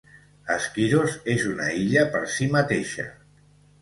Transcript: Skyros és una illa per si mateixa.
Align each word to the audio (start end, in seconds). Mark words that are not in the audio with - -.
Skyros 0.63 1.17
és 1.33 1.45
una 1.51 1.67
illa 1.81 2.07
per 2.17 2.23
si 2.37 2.49
mateixa. 2.57 3.07